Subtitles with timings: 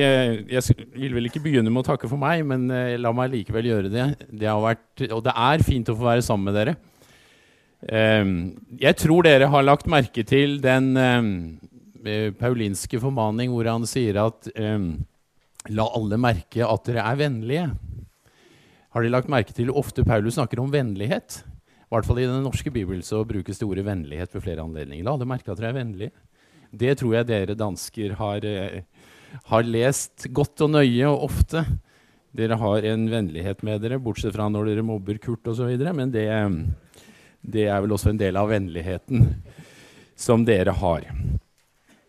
[0.00, 3.32] Jeg, jeg vil vel ikke begynne med å takke for meg, men eh, la meg
[3.34, 4.06] likevel gjøre det.
[4.28, 6.74] Det har vært, og det er fint å få være sammen med dere.
[7.86, 8.32] Eh,
[8.82, 14.50] jeg tror dere har lagt merke til den eh, paulinske formaning hvor han sier at
[14.54, 14.90] eh,
[15.68, 17.66] La alle merke at dere er vennlige.
[18.96, 21.42] Har de lagt merke til ofte Paulus snakker om vennlighet?
[21.44, 25.04] I hvert fall i den norske bibelen så brukes det ordet vennlighet ved flere anledninger.
[25.04, 26.14] La alle merke at dere er vennlige.
[26.70, 28.82] Det tror jeg dere dansker har eh,
[29.50, 31.64] har lest godt og nøye og ofte.
[32.36, 35.70] Dere har en vennlighet med dere, bortsett fra når dere mobber Kurt osv.
[35.96, 36.26] Men det,
[37.42, 39.32] det, er vel også en del av vennligheten
[40.18, 41.08] som dere har.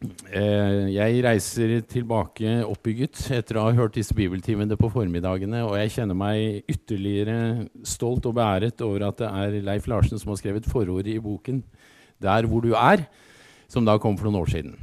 [0.02, 5.94] Eh, jeg reiser tilbake oppbygget etter å ha hørt disse bibeltimene på formiddagene, og jeg
[5.98, 10.70] kjenner meg ytterligere stolt og beæret over at det er Leif Larsen som har skrevet
[10.70, 11.62] forordet i boken
[12.22, 13.06] 'Der hvor du er',
[13.68, 14.74] som da kom for noen år siden.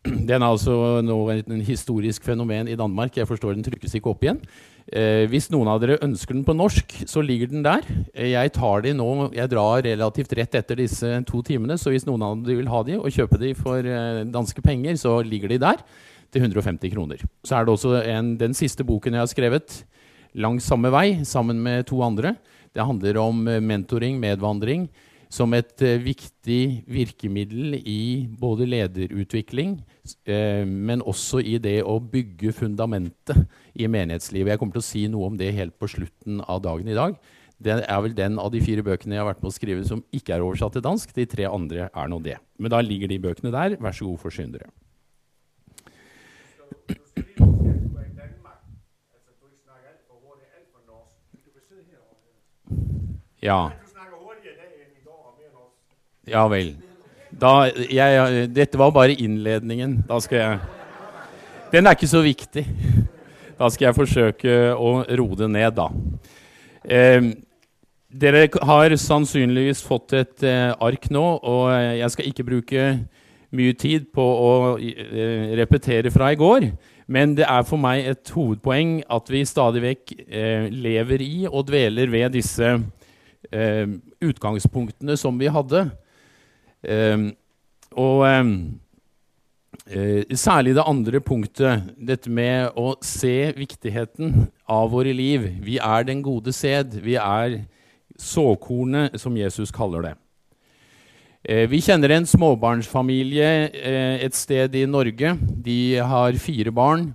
[0.30, 3.16] Den er altså nå en historisk fenomen i Danmark.
[3.18, 4.38] Jeg forstår den trykkes ikke opp igjen.
[4.88, 7.84] Eh, hvis noen av dere ønsker den på norsk, så ligger den der.
[8.14, 12.08] Eh, jeg tar de nå, jeg drar relativt rett etter disse to timene, så hvis
[12.08, 15.52] noen av dere vil ha de og kjøpe de for eh, danske penger, så ligger
[15.52, 15.84] de der
[16.32, 17.20] til 150 kroner.
[17.44, 19.82] Så er det også en, den siste boken jeg har skrevet,
[20.30, 22.36] 'Langs samme vei', sammen med to andre.
[22.72, 24.88] Det handler om eh, mentoring, medvandring
[25.30, 29.76] som et uh, viktig virkemiddel i både lederutvikling,
[30.28, 33.44] uh, men også i det å bygge fundamentet
[33.78, 34.54] i menighetslivet.
[34.54, 37.16] Jeg kommer til å si noe om det helt på slutten av dagen i dag.
[37.60, 40.00] Det er vel den av de fire bøkene jeg har vært med å skrive som
[40.16, 41.12] ikke er oversatt til dansk.
[41.12, 42.38] De tre andre er nå det.
[42.56, 43.76] Men da ligger de bøkene der.
[43.76, 44.70] Vær så god, forsyn dere.
[53.40, 53.70] Ja.
[56.30, 56.74] Ja vel.
[57.30, 60.00] Da, jeg, dette var bare innledningen.
[60.06, 60.58] Da skal jeg
[61.72, 62.64] Den er ikke så viktig.
[63.58, 65.88] Da skal jeg forsøke å roe det ned, da.
[66.82, 67.30] Eh,
[68.10, 71.68] dere har sannsynligvis fått et eh, ark nå, og
[71.98, 72.86] jeg skal ikke bruke
[73.54, 76.70] mye tid på å eh, repetere fra i går.
[77.10, 81.66] Men det er for meg et hovedpoeng at vi stadig vekk eh, lever i og
[81.70, 82.76] dveler ved disse
[83.50, 83.86] eh,
[84.22, 85.88] utgangspunktene som vi hadde.
[86.80, 87.32] Um,
[87.92, 88.52] og um,
[89.92, 95.44] uh, særlig det andre punktet, dette med å se viktigheten av våre liv.
[95.60, 96.96] Vi er den gode sæd.
[97.04, 97.60] Vi er
[98.20, 100.14] såkornet, som Jesus kaller det.
[101.44, 105.36] Uh, vi kjenner en småbarnsfamilie uh, et sted i Norge.
[105.36, 107.10] De har fire barn.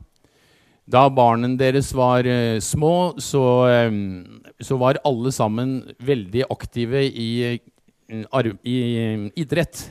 [0.86, 2.28] Da barna deres var
[2.62, 3.42] små, så,
[3.90, 7.58] um, så var alle sammen veldig aktive i
[8.10, 8.78] i
[9.36, 9.88] idrett.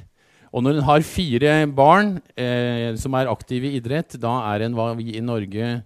[0.54, 4.76] Og når en har fire barn eh, som er aktive i idrett, da er en
[4.76, 5.80] hva vi i Norge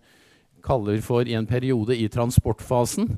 [0.64, 3.08] kaller for i en periode i transportfasen.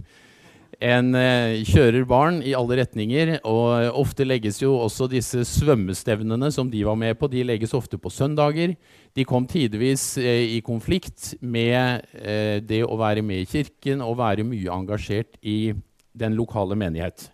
[0.81, 6.71] En eh, kjører barn i alle retninger, og ofte legges jo også disse svømmestevnene som
[6.73, 8.77] de var med på, de legges ofte på søndager.
[9.13, 14.21] De kom tidvis eh, i konflikt med eh, det å være med i kirken og
[14.23, 15.75] være mye engasjert i
[16.17, 17.29] den lokale menighet.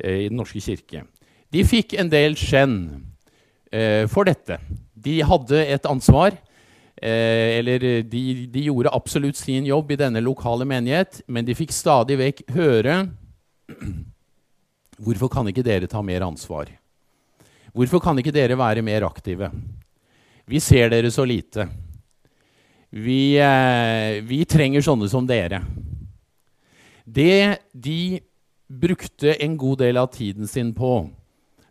[0.00, 1.04] Eh, i Den norske kirke.
[1.52, 2.78] De fikk en del skjenn
[3.70, 4.58] eh, for dette.
[4.94, 6.36] De hadde et ansvar.
[6.94, 11.74] Eh, eller de, de, gjorde absolutt sin jobb i denne lokale menighet, men de fikk
[11.74, 13.00] stadig vekk høre
[15.04, 16.68] Hvorfor kan ikke dere ta mer ansvar?
[17.74, 19.48] Hvorfor kan ikke dere være mer aktive?
[20.46, 21.66] Vi ser dere så lite.
[22.94, 25.64] Vi, eh, vi trenger sånne som dere.
[27.02, 28.22] Det de
[28.68, 31.08] brukte en god del av tiden sin på,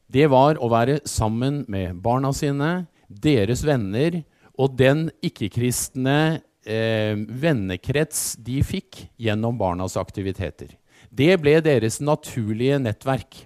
[0.07, 4.21] det var å være sammen med barna sine, deres venner
[4.53, 10.75] og den ikke-kristne eh, vennekrets de fikk gjennom barnas aktiviteter.
[11.09, 13.43] Det ble deres naturlige nettverk.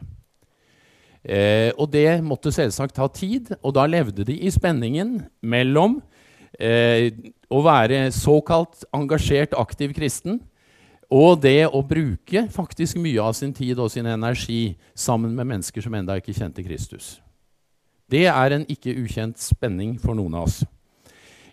[1.27, 5.99] Eh, og det måtte selvsagt ta tid, og da levde de i spenningen mellom
[6.59, 7.11] eh,
[7.51, 10.39] å være såkalt engasjert, aktiv kristen
[11.07, 15.83] og det å bruke faktisk mye av sin tid og sin energi sammen med mennesker
[15.83, 17.17] som enda ikke kjente Kristus.
[18.11, 20.61] Det er en ikke ukjent spenning for noen av oss.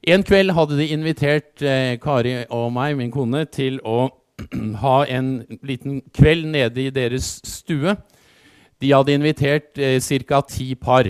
[0.04, 4.10] En kveld hadde de invitert eh, Kari og meg, min kone, til å
[4.84, 7.94] ha en liten kveld nede i deres stue.
[8.82, 9.96] De hadde invitert eh,
[10.28, 10.42] ca.
[10.42, 11.08] ti par.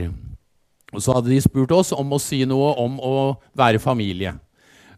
[0.94, 3.17] Og så hadde de spurt oss om å si noe om å
[3.56, 4.37] være familie.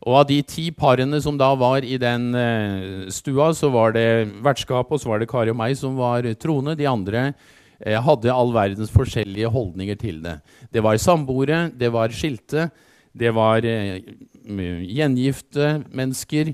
[0.06, 4.29] Og av de ti parene som da var i den uh, stua, så var det
[4.44, 6.76] vertskapet, og så var det Kari og meg som var troende.
[6.79, 7.32] De andre
[7.81, 10.38] eh, hadde all verdens forskjellige holdninger til det.
[10.70, 12.70] Det var samboere, det var skilte,
[13.17, 14.03] Det var eh,
[14.44, 16.53] gjengifte mennesker.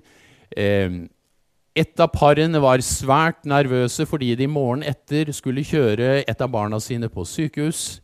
[0.56, 0.90] Eh,
[1.74, 6.78] et av parene var svært nervøse fordi de morgenen etter skulle kjøre et av barna
[6.80, 8.00] sine på sykehus.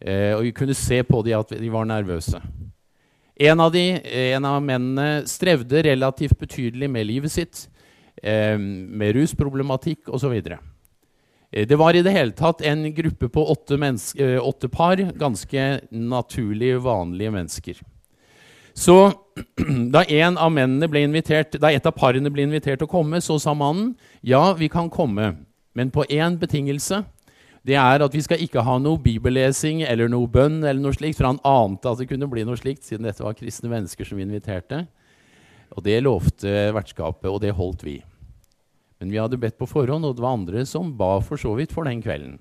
[0.00, 2.42] Eh, og vi kunne se på dem at de var nervøse.
[3.36, 4.00] En av, de,
[4.32, 7.66] en av mennene strevde relativt betydelig med livet sitt,
[8.22, 10.32] eh, med rusproblematikk osv.
[11.52, 13.76] Eh, det var i det hele tatt en gruppe på åtte,
[14.16, 17.82] eh, åtte par ganske naturlige, vanlige mennesker.
[18.72, 19.12] Så
[19.92, 24.54] da, invitert, da et av parene ble invitert til å komme, så sa mannen ja,
[24.56, 25.34] vi kan komme,
[25.74, 27.04] men på én betingelse.
[27.66, 31.18] Det er at vi skal ikke ha noe bibellesing eller noe bønn, eller noe slikt,
[31.18, 34.20] for han ante at det kunne bli noe slikt, siden dette var kristne mennesker som
[34.20, 34.84] vi inviterte.
[35.74, 37.96] Og det lovte vertskapet, og det holdt vi.
[39.00, 41.74] Men vi hadde bedt på forhånd, og det var andre som ba for så vidt
[41.74, 42.38] for den kvelden.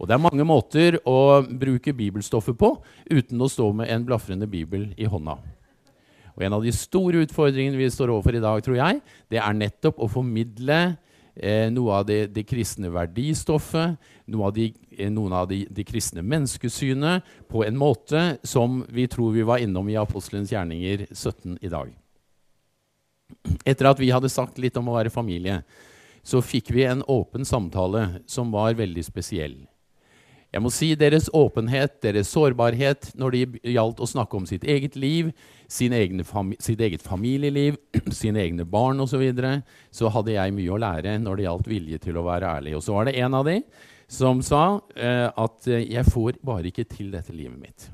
[0.00, 2.72] Og det er mange måter å bruke bibelstoffet på
[3.06, 5.36] uten å stå med en blafrende bibel i hånda.
[6.34, 9.56] Og En av de store utfordringene vi står overfor i dag, tror jeg, det er
[9.56, 10.80] nettopp å formidle
[11.36, 13.98] eh, noe av det, det, kristne verdistoffet,
[14.30, 19.06] noe av de, eh, noen av de, de, kristne menneskesynet, på en måte som vi
[19.10, 21.92] tror vi var innom i Apostelens gjerninger 17 i dag.
[23.64, 25.60] Etter at vi hadde sagt litt om å være familie,
[26.22, 29.60] så fikk vi en åpen samtale som var veldig spesiell.
[30.50, 34.96] Jeg må si deres åpenhet, deres sårbarhet når det gjaldt å snakke om sitt eget
[34.98, 35.30] liv,
[35.70, 37.78] sitt eget familieliv,
[38.20, 39.52] sine egne barn osv., så, videre,
[39.94, 42.74] så hadde jeg mye å lære når det gjaldt vilje til å være ærlig.
[42.78, 43.60] Og så var det en av de
[44.10, 47.90] som sa eh, at eh, 'jeg får bare ikke til dette livet mitt'.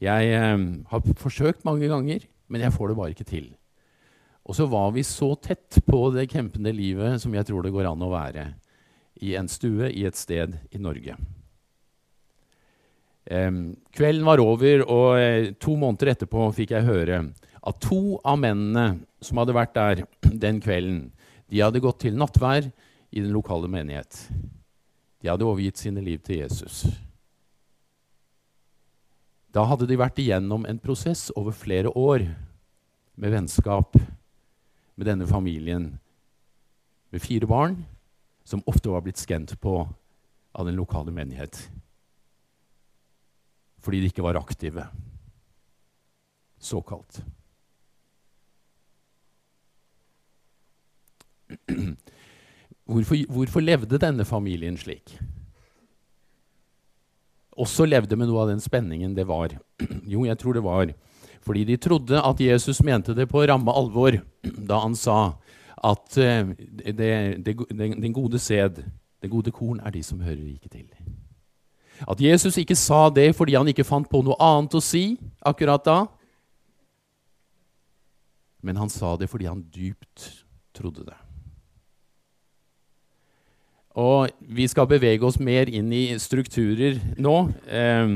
[0.00, 0.58] Jeg eh,
[0.90, 3.54] har forsøkt mange ganger, men jeg får det bare ikke til.
[4.44, 7.86] Og så var vi så tett på det kjempende livet som jeg tror det går
[7.86, 8.54] an å være
[9.22, 11.14] i en stue i et sted i Norge.
[13.30, 13.50] Eh,
[13.94, 17.22] kvelden var over, og uh, to måneder etterpå fikk jeg høre
[17.60, 21.12] at to av mennene som hadde vært der den kvelden,
[21.50, 24.24] de hadde gått til nattvær i den lokale menighet.
[25.20, 26.84] De hadde overgitt sine liv til Jesus.
[29.50, 32.24] Da hadde de vært igjennom en prosess over flere år
[33.20, 33.98] med vennskap
[34.94, 35.90] med denne familien
[37.10, 37.80] med fire barn,
[38.44, 39.82] som ofte var blitt skent på
[40.54, 41.58] av den lokale menighet
[43.80, 44.84] fordi de ikke var aktive.
[46.60, 47.22] Såkalt.
[52.90, 55.14] Hvorfor, hvorfor, levde denne familien slik?
[57.60, 59.54] Også levde med noe av den spenningen det var.
[60.10, 60.92] Jo, jeg tror det var
[61.40, 64.18] fordi de trodde at Jesus mente det på ramme alvor
[64.70, 65.32] da han sa
[65.80, 66.50] at uh,
[66.84, 68.82] det, det, den gode sæd,
[69.22, 70.88] det gode korn, er de som hører riket til.
[72.08, 75.84] At Jesus ikke sa det fordi han ikke fant på noe annet å si akkurat
[75.84, 75.98] da.
[78.60, 80.28] Men han sa det fordi han dypt
[80.76, 81.16] trodde det.
[83.98, 87.36] Og vi skal bevege oss mer inn i strukturer nå.
[87.66, 88.12] Eh,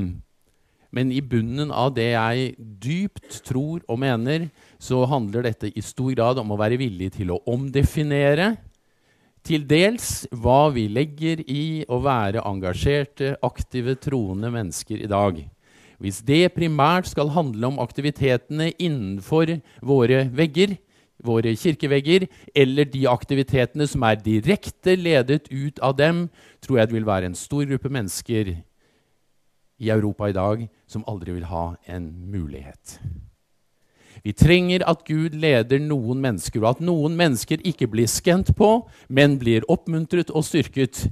[0.94, 4.47] men i bunnen av det jeg dypt tror og mener,
[4.79, 8.53] så handler dette i stor grad om å være villig til å omdefinere
[9.44, 15.43] til dels hva vi legger i å være engasjerte, aktive, troende mennesker i dag.
[16.00, 20.78] Hvis det primært skal handle om aktivitetene innenfor våre vegger,
[21.25, 26.26] våre kirkevegger, eller de aktivitetene som er direkte ledet ut av dem,
[26.64, 31.35] tror jeg det vil være en stor gruppe mennesker i Europa i dag som aldri
[31.35, 32.99] vil ha en mulighet.
[34.25, 38.87] Vi trenger at Gud leder noen mennesker, og at noen mennesker ikke blir skent på,
[39.09, 41.09] men blir oppmuntret og styrket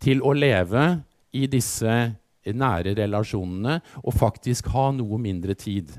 [0.00, 0.86] til å leve
[1.34, 5.92] i disse nære relasjonene og faktisk ha noe mindre tid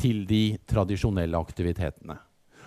[0.00, 2.18] til de tradisjonelle aktivitetene.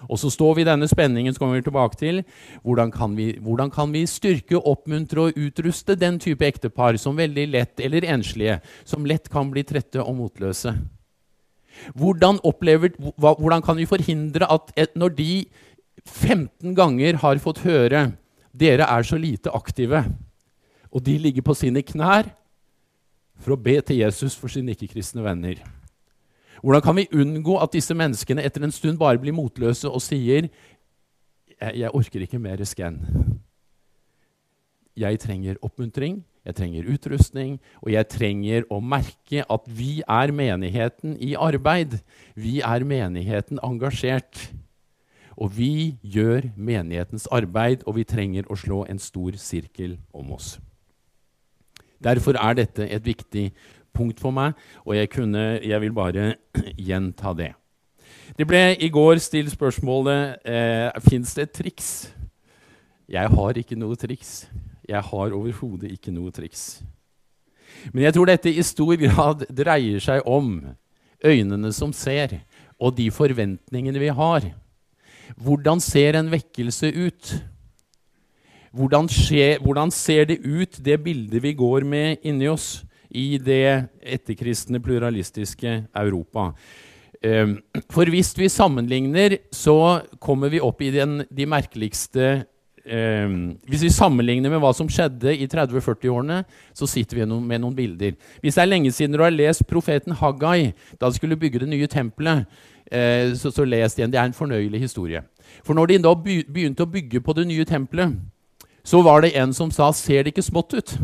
[0.07, 2.21] Og så står vi i denne spenningen som kommer vi tilbake til.
[2.63, 7.47] Hvordan kan vi, hvordan kan vi styrke, oppmuntre og utruste den type ektepar som veldig
[7.51, 10.75] lett, eller enslige, som lett kan bli trette og motløse?
[11.95, 15.31] Hvordan, opplever, hvordan kan vi forhindre at et, når de
[16.05, 18.09] 15 ganger har fått høre
[18.55, 20.03] dere er så lite aktive,
[20.89, 22.31] og de ligger på sine knær
[23.39, 25.61] for å be til Jesus for sine ikke-kristne venner
[26.61, 30.49] Hvordan kan vi unngå at disse menneskene etter en stund bare blir motløse og sier
[31.59, 32.99] jeg, orker ikke mer skann.
[34.99, 41.17] Jeg trenger oppmuntring, jeg trenger utrustning, og jeg trenger å merke at vi er menigheten
[41.23, 41.99] i arbeid.
[42.35, 44.49] Vi er menigheten engasjert.
[45.39, 50.57] Og vi gjør menighetens arbeid, og vi trenger å slå en stor sirkel om oss.
[52.03, 53.49] Derfor er dette et viktig
[53.93, 56.35] punkt for meg, og jeg, kunne, jeg vil bare
[56.89, 57.53] gjenta det.
[58.37, 61.89] Det ble i går stilt spørsmålet eh, fins det et triks.
[63.09, 64.47] Jeg har ikke noe triks.
[64.89, 66.79] Jeg har overhodet ikke noe triks.
[67.93, 70.59] Men jeg tror dette i stor grad dreier seg om
[71.25, 72.39] øynene som ser,
[72.79, 74.51] og de forventningene vi har.
[75.37, 77.33] Hvordan ser en vekkelse ut?
[78.71, 83.89] Hvordan, skje, hvordan, ser det ut, det bildet vi går med inni oss i det
[84.01, 86.51] etterkristne, pluralistiske Europa?
[87.21, 87.57] Ehm,
[87.91, 92.45] for hvis vi sammenligner, så kommer vi opp i den, de merkeligste
[92.89, 96.39] Um, hvis vi sammenligner med hva som skjedde i 30-40-årene,
[96.73, 98.15] så sitter vi med noen bilder.
[98.41, 101.69] Hvis det er lenge siden du har lest profeten Haggai, da de skulle bygge det
[101.69, 102.47] nye tempelet,
[102.89, 104.09] uh, så, så les igjen.
[104.09, 105.21] Det er en fornøyelig historie.
[105.61, 108.15] For når de da begynte å bygge på det nye tempelet,
[108.81, 110.97] så var det en som sa 'Ser det ikke smått ut?'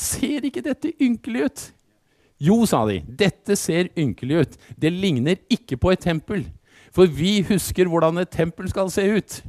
[0.00, 1.62] Ser ikke dette ynkelig ut?
[2.40, 3.02] Jo, sa de.
[3.04, 4.58] Dette ser ynkelig ut.
[4.80, 6.46] Det ligner ikke på et tempel.
[6.94, 9.40] For vi husker hvordan et tempel skal se ut.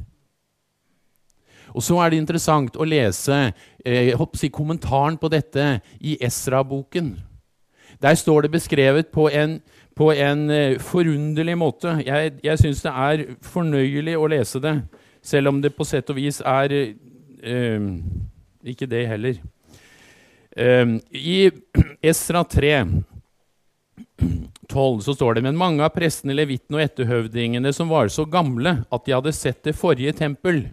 [1.72, 3.36] Og så er det interessant å lese
[3.84, 7.14] eh, si, kommentaren på dette i Esra-boken.
[8.02, 9.56] Der står det beskrevet på en,
[9.96, 11.94] på en uh, forunderlig måte.
[12.04, 14.74] Jeg, jeg syns det er fornøyelig å lese det,
[15.22, 17.88] selv om det på sett og vis er eh,
[18.74, 19.38] ikke det heller.
[20.52, 21.50] Uh, I
[22.02, 22.84] Esra 3
[24.68, 28.82] 12 så står det men mange av prestene, levitene og etterhøvdingene som var så gamle
[28.92, 30.66] at de hadde sett det forrige tempel,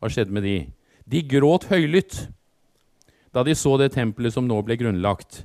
[0.00, 0.56] hva skjedde med de?
[1.06, 2.26] De gråt høylytt
[3.36, 5.42] da de så det tempelet som nå ble grunnlagt.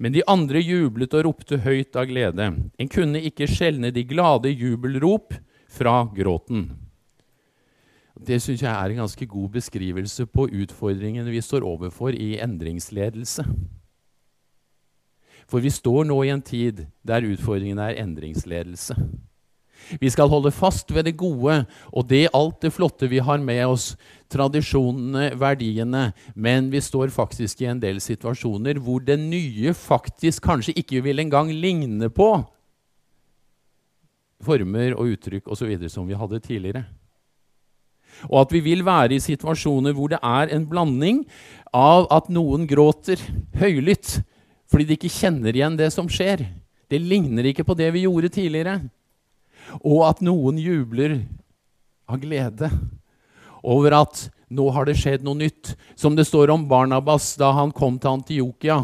[0.00, 2.50] Men de andre jublet og ropte høyt av glede.
[2.52, 5.32] En kunne ikke skjelne de glade jubelrop
[5.72, 6.66] fra gråten.
[8.20, 13.46] Det syns jeg er en ganske god beskrivelse på utfordringen vi står overfor i endringsledelse.
[15.48, 18.94] For vi står nå i en tid der utfordringen er endringsledelse.
[20.00, 23.64] Vi skal holde fast ved det gode og det alt det flotte vi har med
[23.64, 23.94] oss,
[24.30, 30.76] tradisjonene, verdiene, men vi står faktisk i en del situasjoner hvor det nye faktisk kanskje
[30.76, 32.34] ikke vil engang ligne på
[34.44, 35.88] former og uttrykk osv.
[35.88, 36.84] som vi hadde tidligere.
[38.28, 41.24] Og at vi vil være i situasjoner hvor det er en blanding
[41.76, 43.20] av at noen gråter
[43.60, 44.20] høylytt
[44.70, 46.44] fordi de ikke kjenner igjen det som skjer.
[46.90, 48.78] Det ligner ikke på det vi gjorde tidligere
[49.78, 51.20] og at noen jubler
[52.10, 52.70] av glede
[53.60, 55.74] over at nå har det skjedd noe nytt.
[55.94, 58.80] Som det står om Barnabas da han kom til Antiokia.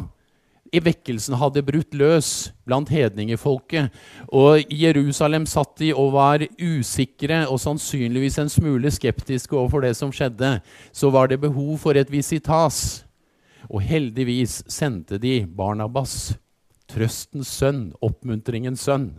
[0.74, 2.30] I vekkelsen hadde brutt løs
[2.66, 3.92] blant hedningefolket.
[4.34, 9.94] Og i Jerusalem satt de og var usikre og sannsynligvis en smule skeptiske overfor det
[9.98, 10.56] som skjedde.
[10.92, 13.04] Så var det behov for et visitas.
[13.70, 16.36] Og heldigvis sendte de Barnabas,
[16.90, 19.10] trøstens sønn, oppmuntringens sønn.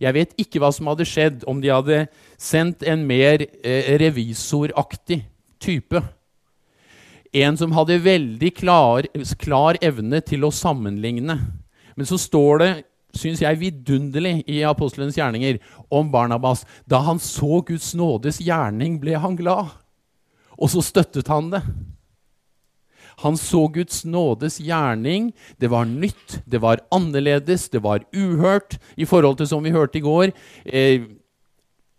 [0.00, 2.04] Jeg vet ikke hva som hadde skjedd om de hadde
[2.38, 5.24] sendt en mer eh, revisoraktig
[5.60, 6.02] type.
[7.32, 9.06] En som hadde veldig klar,
[9.38, 11.36] klar, evne til å sammenligne.
[11.94, 12.70] Men så står det,
[13.14, 15.60] syns jeg, vidunderlig i apostelens gjerninger
[15.94, 16.64] om Barnabas.
[16.90, 19.70] Da han så Guds nådes gjerning, ble han glad.
[20.58, 21.62] Og så støttet han det.
[23.22, 25.30] Han så Guds nådes gjerning.
[25.60, 30.00] Det var nytt, det var annerledes, det var uhørt i forhold til som vi hørte
[30.00, 30.32] i går,
[30.64, 31.04] eh,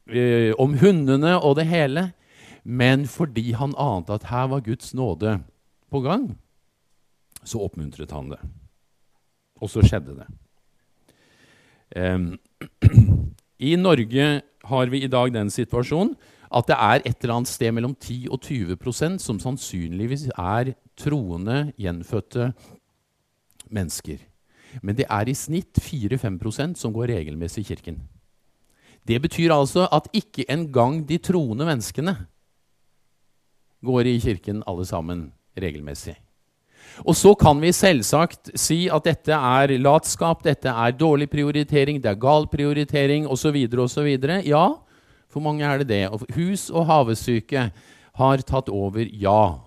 [0.10, 2.12] eh, om hundene og det hele.
[2.64, 5.40] Men fordi han ante at her var Guds nåde
[5.92, 6.30] på gang,
[7.44, 8.40] så oppmuntret han det.
[9.62, 10.28] Og så skjedde det.
[11.98, 12.40] Um,
[13.60, 16.16] I Norge har vi i dag den situasjonen
[16.52, 21.72] at det er et eller annet sted mellom 10 og 20% som sannsynligvis er troende,
[21.80, 22.52] gjenfødte
[23.72, 24.20] mennesker.
[24.84, 28.02] Men det er i snitt 4-5% som går regelmessig i kirken.
[29.08, 32.18] Det betyr altså at ikke engang de troende menneskene
[33.86, 36.16] går i kirken alle sammen regelmessig.
[37.08, 42.12] Og så kan vi selvsagt si at dette er latskap, dette er dårlig prioritering, det
[42.12, 43.58] er gal prioritering osv.
[43.80, 44.10] osv.
[44.46, 44.66] Ja,
[45.32, 46.10] for mange er det det.
[46.36, 47.72] hus- og havesyke
[48.14, 49.60] har tatt over, ja.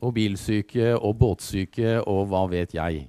[0.00, 3.08] Og bilsyke og båtsyke og hva vet jeg.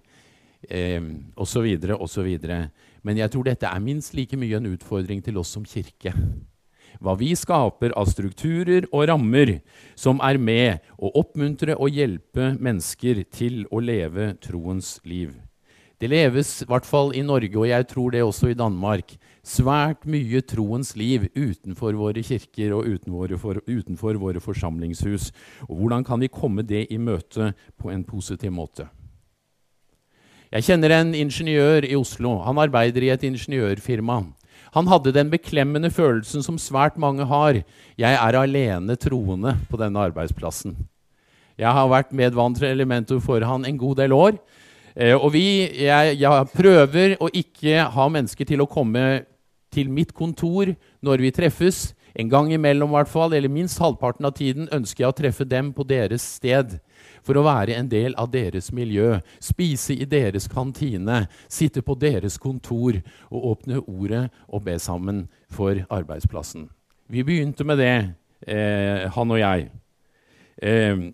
[0.70, 1.02] Eh,
[1.36, 2.70] og og så videre.
[3.04, 6.14] Men jeg tror dette er minst like mye en utfordring til oss som kirke.
[7.02, 9.58] Hva vi skaper av strukturer og rammer
[9.96, 15.36] som er med å oppmuntre og hjelpe mennesker til å leve troens liv.
[15.98, 20.06] Det leves, i hvert fall i Norge, og jeg tror det også i Danmark, svært
[20.06, 25.32] mye troens liv utenfor våre kirker og utenfor, for, utenfor våre forsamlingshus.
[25.66, 27.50] Og hvordan kan vi komme det i møte
[27.82, 28.86] på en positiv måte?
[30.54, 32.38] Jeg kjenner en ingeniør i Oslo.
[32.46, 34.22] Han arbeider i et ingeniørfirma.
[34.78, 37.64] Han hadde den beklemmende følelsen som svært mange har.
[37.98, 40.76] Jeg er alene troende på denne arbeidsplassen.
[41.58, 44.38] Jeg har vært medvandrerelementor for han en god del år.
[44.94, 49.24] Eh, og vi, jeg, jeg, prøver å ikke ha mennesker til å komme
[49.74, 51.96] til mitt kontor når vi treffes.
[52.18, 55.74] En gang imellom, hvert fall, eller minst halvparten av tiden, ønsker jeg å treffe dem
[55.74, 56.78] på deres sted.
[57.28, 62.40] For å være en del av deres miljø, spise i deres kantine, sitte på deres
[62.40, 66.70] kontor og åpne ordet og be sammen for arbeidsplassen.
[67.12, 67.98] Vi begynte med det,
[68.48, 69.70] eh, han og jeg.
[70.62, 71.12] Eh,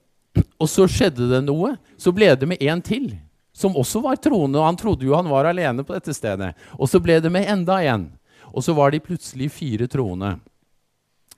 [0.61, 1.75] og så skjedde det noe.
[1.97, 3.11] Så ble det med en til,
[3.53, 4.59] som også var troende.
[4.59, 6.53] Og han trodde jo han var alene på dette stedet.
[6.77, 8.11] Og så ble det med enda en.
[8.53, 10.37] Og så var de plutselig fire troende.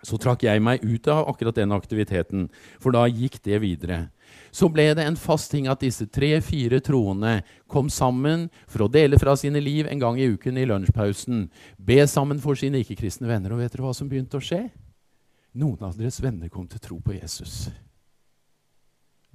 [0.05, 4.09] Så trakk jeg meg ut av akkurat den aktiviteten, for da gikk det videre.
[4.55, 9.19] Så ble det en fast ting at disse tre-fire troende kom sammen for å dele
[9.19, 11.49] fra sine liv en gang i uken i lunsjpausen.
[11.75, 13.51] Be sammen for sine ikke-kristne venner.
[13.51, 14.63] Og vet dere hva som begynte å skje?
[15.59, 17.67] Noen av deres venner kom til tro på Jesus.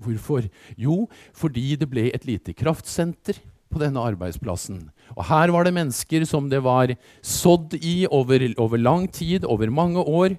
[0.00, 0.48] Hvorfor?
[0.80, 1.04] Jo,
[1.36, 3.36] fordi det ble et lite kraftsenter
[3.70, 4.86] på denne arbeidsplassen.
[5.18, 9.68] Og Her var det mennesker som det var sådd i over, over lang tid, over
[9.68, 10.38] mange år.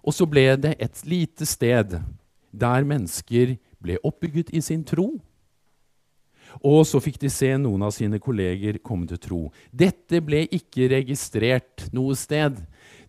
[0.00, 2.00] Og så ble det et lite sted
[2.50, 5.12] der mennesker ble oppbygget i sin tro.
[6.66, 9.40] Og så fikk de se noen av sine kolleger komme til tro.
[9.70, 12.58] Dette ble ikke registrert noe sted.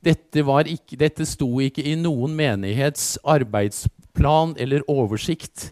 [0.01, 5.71] Dette, ikke, dette sto ikke i noen menighets arbeidsplan eller oversikt.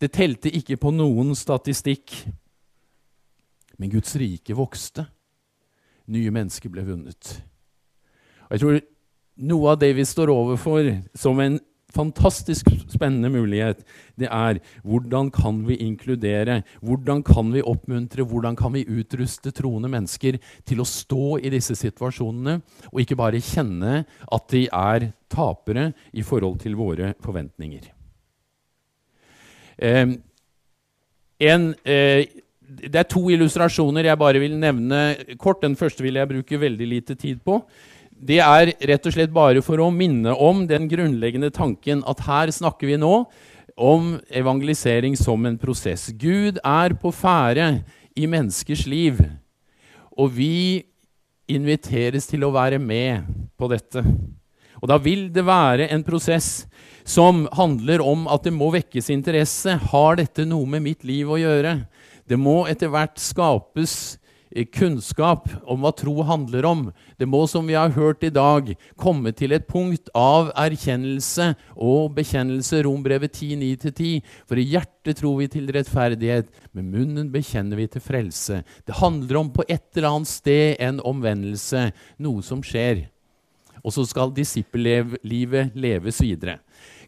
[0.00, 2.14] Det telte ikke på noen statistikk.
[3.76, 5.06] Men Guds rike vokste.
[6.10, 7.36] Nye mennesker ble vunnet.
[8.48, 8.80] Og jeg tror
[9.40, 11.60] noe av det vi står overfor som en
[11.94, 13.82] fantastisk spennende mulighet,
[14.18, 19.90] det er hvordan kan vi inkludere, hvordan kan vi oppmuntre, hvordan kan vi utruste troende
[19.92, 22.60] mennesker til å stå i disse situasjonene,
[22.92, 27.90] og ikke bare kjenne at de er tapere i forhold til våre forventninger.
[29.80, 30.06] Eh,
[31.40, 35.00] en eh, det er to illustrasjoner jeg bare vil nevne
[35.40, 35.62] kort.
[35.62, 37.58] Den første vil jeg bruke veldig lite tid på.
[38.20, 42.52] Det er rett og slett bare for å minne om den grunnleggende tanken at her
[42.52, 43.14] snakker vi nå
[43.80, 46.10] om evangelisering som en prosess.
[46.12, 47.80] Gud er på ferde
[48.12, 49.22] i menneskers liv,
[50.12, 50.84] og vi
[51.48, 53.24] inviteres til å være med
[53.56, 54.04] på dette.
[54.80, 56.66] Og da vil det være en prosess
[57.08, 59.78] som handler om at det må vekkes interesse.
[59.92, 61.78] Har dette noe med mitt liv å gjøre?
[62.28, 64.19] Det må etter hvert skapes eh,
[64.74, 66.80] kunnskap om hva tro handler om.
[67.18, 72.16] Det må, som vi har hørt i dag, komme til et punkt av erkjennelse og
[72.16, 72.82] bekjennelse.
[72.86, 74.26] Rombrevet 10.9-10.
[74.50, 78.62] For i hjertet tror vi til rettferdighet, med munnen bekjenner vi til frelse.
[78.86, 81.86] Det handler om på et eller annet sted en omvendelse,
[82.18, 83.06] noe som skjer.
[83.80, 86.58] Og så skal disippellivet leves videre.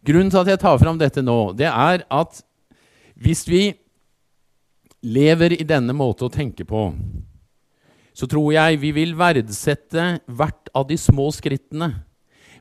[0.06, 2.40] Grunnen til at jeg tar fram dette nå, det er at
[3.22, 3.64] hvis vi
[5.02, 6.88] lever i denne måte å tenke på,
[8.12, 11.90] så tror jeg vi vil verdsette hvert av de små skrittene.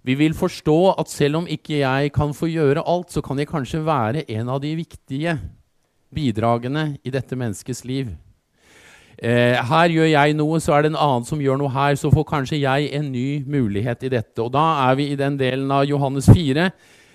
[0.02, 3.52] Vi vil forstå at selv om ikke jeg kan få gjøre alt, så kan jeg
[3.52, 5.38] kanskje være en av de viktige
[6.12, 8.10] bidragene i dette menneskets liv.
[9.22, 11.94] Eh, her gjør jeg noe, så er det en annen som gjør noe her.
[12.00, 14.42] Så får kanskje jeg en ny mulighet i dette.
[14.42, 16.72] Og da er vi i den delen av Johannes 4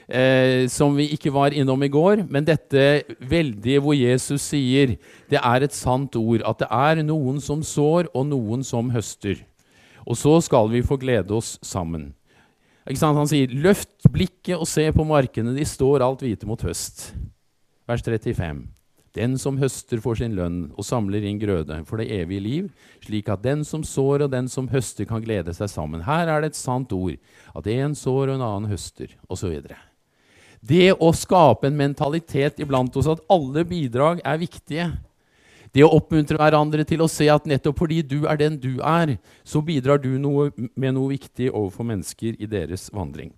[0.08, 2.24] eh, som vi ikke var innom i går.
[2.30, 4.96] Men dette veldige hvor Jesus sier
[5.30, 9.42] det er et sant ord, at det er noen som sår, og noen som høster.
[10.06, 12.12] Og så skal vi få glede oss sammen.
[12.86, 17.10] Han sier, 'Løft blikket og se på markene, de står alt hvite mot høst'.
[17.88, 18.68] Vers 35.
[19.16, 23.30] Den som høster får sin lønn og samler inn grøde for det evige liv, slik
[23.32, 26.04] at den som sår og den som høster, kan glede seg sammen.
[26.04, 27.16] Her er det et sant ord,
[27.56, 29.62] at en sår og en annen høster, osv.
[30.60, 34.90] Det å skape en mentalitet iblant oss at alle bidrag er viktige.
[35.76, 39.16] Det å oppmuntre hverandre til å se at nettopp fordi du er den du er,
[39.44, 43.34] så bidrar du noe, med noe viktig overfor mennesker i deres vandring.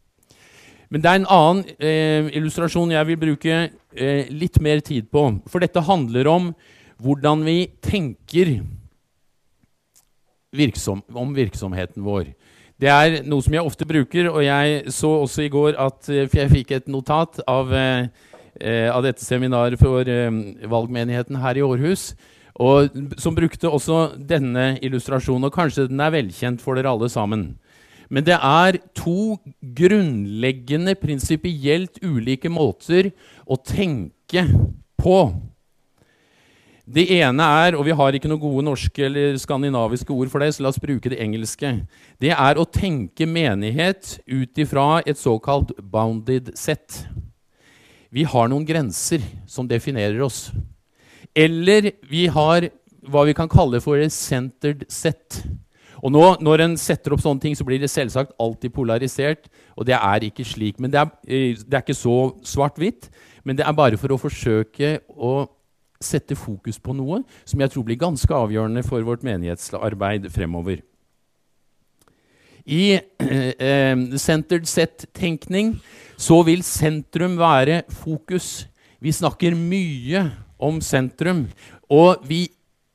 [0.88, 5.24] Men det er en annen eh, illustrasjon jeg vil bruke eh, litt mer tid på.
[5.50, 6.52] For dette handler om
[7.02, 8.60] hvordan vi tenker
[10.54, 12.32] virksom, om virksomheten vår.
[12.78, 16.28] Det er noe som jeg ofte bruker, og jeg så også i går at eh,
[16.30, 18.06] jeg fikk et notat av, eh,
[18.86, 20.28] av dette seminaret for eh,
[20.62, 22.12] valgmenigheten her i Århus.
[22.58, 22.90] og
[23.22, 25.44] som brukte også denne illustrasjonen.
[25.46, 27.52] Og kanskje den er velkjent for dere alle sammen.
[28.10, 33.12] Men det er to grunnleggende, prinsipielt ulike måter
[33.46, 34.42] å tenke
[34.98, 35.20] på.
[36.88, 40.54] Det ene er, og vi har ikke noen gode norske eller skandinaviske ord for det,
[40.56, 41.74] så la oss bruke det engelske.
[42.16, 47.02] Det er å tenke menighet ut ifra et såkalt bounded set.
[48.08, 50.46] Vi har noen grenser som definerer oss.
[51.36, 52.70] Eller vi har
[53.04, 55.42] hva vi kan kalle for et centered set.
[56.00, 59.52] Og nå, Når en setter opp sånne ting, så blir det selvsagt alltid polarisert.
[59.76, 60.80] Og det er ikke slik.
[60.80, 63.10] Men det er, eh, det er ikke så svart-hvitt.
[63.44, 65.48] Men det er bare for å forsøke å
[66.02, 70.82] sette fokus på noe som jeg tror blir ganske avgjørende for vårt menighetsarbeid fremover.
[72.68, 75.78] I eh, centered set-tenkning
[76.20, 78.68] så vil sentrum være fokus.
[79.00, 80.26] Vi snakker mye
[80.60, 81.46] om sentrum.
[81.88, 82.48] Og vi,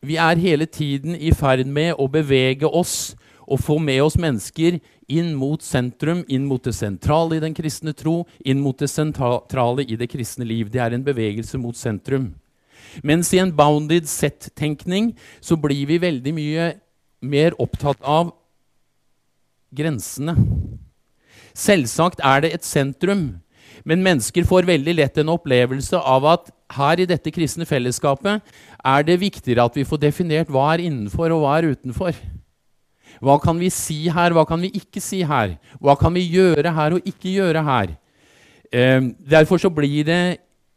[0.05, 4.77] vi er hele tiden i ferd med å bevege oss og få med oss mennesker
[5.11, 9.83] inn mot sentrum, inn mot det sentrale i den kristne tro, inn mot det sentrale
[9.83, 10.69] i det kristne liv.
[10.71, 12.31] Det er en bevegelse mot sentrum.
[13.01, 16.69] Mens i en bounded set-tenkning så blir vi veldig mye
[17.23, 18.33] mer opptatt av
[19.73, 20.35] grensene.
[21.53, 23.25] Selvsagt er det et sentrum,
[23.87, 29.05] men mennesker får veldig lett en opplevelse av at her i dette kristne fellesskapet er
[29.05, 32.15] det viktigere at vi får definert hva er innenfor og hva er utenfor.
[33.23, 35.55] Hva kan vi si her, hva kan vi ikke si her?
[35.79, 37.93] Hva kan vi gjøre her og ikke gjøre her?
[38.73, 40.23] Eh, derfor så blir det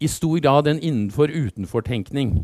[0.01, 2.37] i stor grad en innenfor-utenfor-tenkning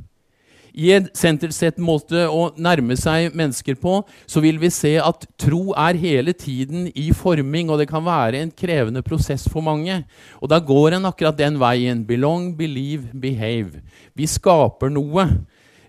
[0.72, 5.74] i et sentersett måte å nærme seg mennesker på, så vil vi se at tro
[5.76, 10.02] er hele tiden i forming, og det kan være en krevende prosess for mange.
[10.40, 12.04] Og da går en akkurat den veien.
[12.08, 13.82] Belong, believe, behave.
[14.16, 15.28] Vi skaper noe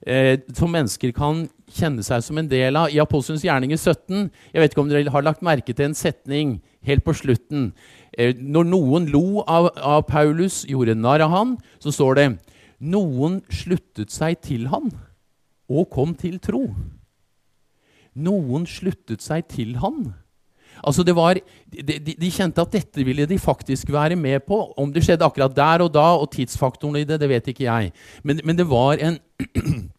[0.05, 2.91] eh, som mennesker kan kjenne seg som en del av.
[2.91, 6.57] I Apostelens gjerninger 17 jeg vet ikke om dere har lagt merke til en setning
[6.83, 7.71] helt på slutten.
[8.17, 12.27] Eh, når noen lo av, av Paulus, gjorde narr av han, så står det
[12.83, 14.91] noen sluttet seg til han
[15.71, 16.67] og kom til tro.
[18.13, 20.11] Noen sluttet seg til han.
[20.83, 21.37] Altså det var,
[21.71, 24.59] de, de, kjente at dette ville de faktisk være med på.
[24.77, 27.93] Om det skjedde akkurat der og da, og tidsfaktoren i det, det vet ikke jeg.
[28.23, 29.19] Men, men det var en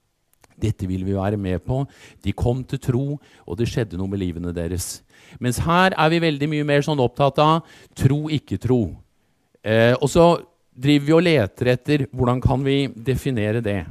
[0.64, 1.80] Dette ville vi være med på.
[2.22, 5.02] De kom til tro, og det skjedde noe med livene deres.
[5.42, 8.82] Mens her er vi veldig mye mer sånn opptatt av tro, ikke tro.
[9.64, 10.26] Eh, og så
[10.74, 13.82] driver vi og leter etter hvordan kan vi definere det.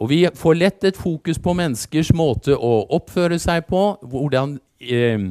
[0.00, 5.30] Og vi får lett et fokus på menneskers måte å oppføre seg på, hvordan eh,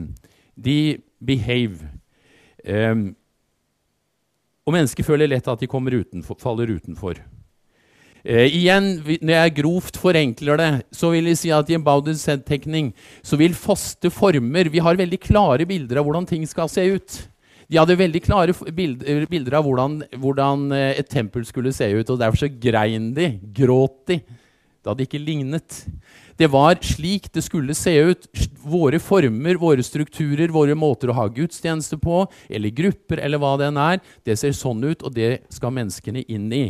[0.55, 0.79] de
[1.21, 1.91] behave.
[2.65, 2.95] Eh,
[4.65, 7.21] og mennesker føler lett at de utenfor, faller utenfor.
[8.25, 12.89] Eh, igjen, Når jeg grovt forenkler det, så vil jeg si at i en Bowden-tenkning
[13.21, 17.19] så vil faste former Vi har veldig klare bilder av hvordan ting skal se ut.
[17.69, 22.09] De hadde veldig klare bilder av hvordan, hvordan, eh, et tempel skulle se ut.
[22.09, 24.19] og Derfor så grein de, gråt de.
[24.85, 25.85] Det hadde ikke lignet.
[26.37, 28.27] Det var slik det skulle se ut.
[28.61, 33.69] Våre former, våre strukturer, våre måter å ha gudstjeneste på, eller grupper, eller hva det
[33.69, 36.65] enn er, det ser sånn ut, og det skal menneskene inn i.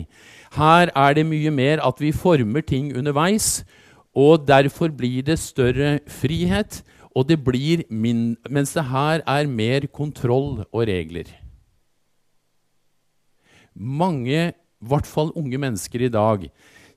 [0.55, 3.65] Her er det mye mer at vi former ting underveis,
[4.15, 6.79] og derfor blir det større frihet.
[7.15, 11.27] Og det blir min, mens det her er mer kontroll og regler.
[13.75, 16.47] Mange, i hvert fall unge mennesker i dag,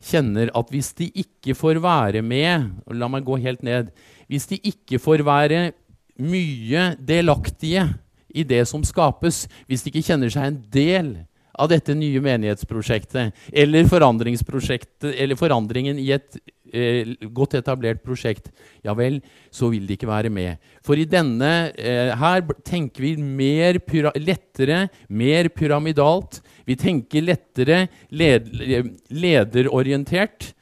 [0.03, 3.91] kjenner at hvis de ikke får være med La meg gå helt ned.
[4.31, 5.73] Hvis de ikke får være
[6.19, 7.89] mye delaktige
[8.31, 11.11] i det som skapes, hvis de ikke kjenner seg en del
[11.59, 13.85] av dette nye menighetsprosjektet eller
[15.29, 16.39] eller forandringen i et
[16.73, 18.51] eh, godt etablert prosjekt,
[18.85, 20.59] ja vel, så vil de ikke være med.
[20.85, 23.81] For i denne eh, her tenker vi mer
[24.19, 26.41] lettere, mer pyramidalt.
[26.69, 28.49] Vi tenker lettere led
[29.11, 30.53] lederorientert,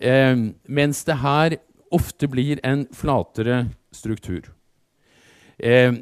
[0.00, 0.34] eh,
[0.66, 1.58] mens det her
[1.94, 4.52] ofte blir en flatere struktur.
[5.58, 5.92] Eh,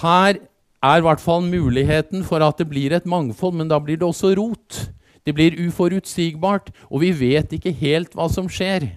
[0.00, 0.38] her
[0.82, 4.06] er i hvert fall muligheten for at det blir et mangfold, men da blir det
[4.06, 4.90] også rot.
[5.26, 8.88] Det blir uforutsigbart, og vi vet ikke helt hva som skjer.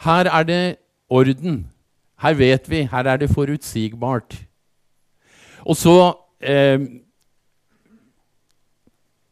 [0.00, 0.62] Her er det
[1.10, 1.66] orden.
[2.22, 2.86] Her vet vi.
[2.88, 4.38] Her er det forutsigbart.
[5.68, 5.96] Og så
[6.40, 6.80] eh,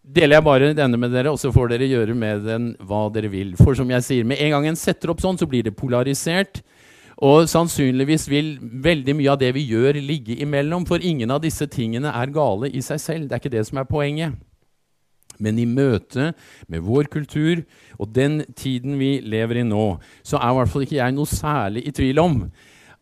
[0.02, 3.30] deler jeg bare denne med dere, og så får dere gjøre med den hva dere
[3.32, 3.54] vil.
[3.56, 6.60] For som jeg sier, med en gang en setter opp sånn, så blir det polarisert.
[7.24, 11.64] Og sannsynligvis vil veldig mye av det vi gjør, ligge imellom, for ingen av disse
[11.72, 13.28] tingene er gale i seg selv.
[13.28, 14.36] Det er ikke det som er poenget.
[15.40, 16.30] Men i møte
[16.68, 17.62] med vår kultur
[17.98, 21.28] og den tiden vi lever i nå, så er i hvert fall ikke jeg noe
[21.28, 22.38] særlig i tvil om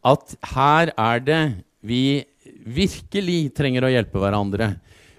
[0.05, 1.43] at her er det
[1.85, 2.25] vi
[2.65, 4.75] virkelig trenger å hjelpe hverandre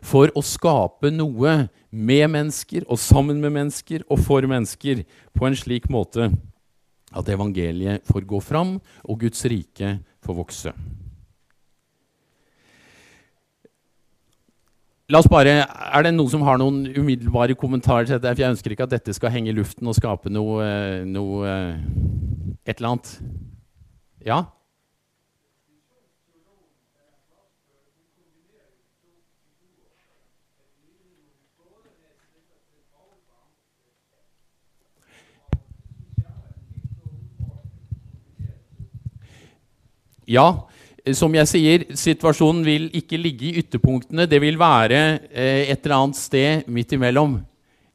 [0.05, 1.55] for å skape noe
[1.89, 6.29] med mennesker og sammen med mennesker og for mennesker på en slik måte
[7.15, 10.73] at evangeliet får gå fram og Guds rike får vokse.
[15.05, 18.33] La oss bare, Er det noen som har noen umiddelbare kommentarer til dette?
[18.33, 20.65] For jeg ønsker ikke at dette skal henge i luften og skape noe,
[21.05, 21.51] noe
[22.65, 23.11] Et eller annet.
[24.25, 24.39] Ja?
[40.25, 40.47] Ja,
[41.13, 44.25] som jeg sier, situasjonen vil ikke ligge i ytterpunktene.
[44.25, 47.37] Det vil være eh, et eller annet sted midt imellom.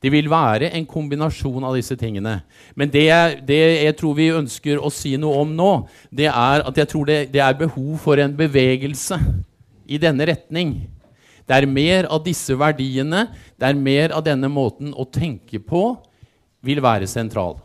[0.01, 2.39] Det vil være en kombinasjon av disse tingene.
[2.79, 5.73] Men det jeg, det jeg tror vi ønsker å si noe om nå,
[6.09, 9.19] det er at jeg tror det, det er behov for en bevegelse
[9.91, 10.77] i denne retning.
[11.45, 13.27] Det er mer av disse verdiene,
[13.59, 15.83] det er mer av denne måten å tenke på,
[16.63, 17.59] vil være sentral.